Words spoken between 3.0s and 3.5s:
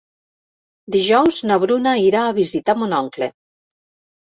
oncle.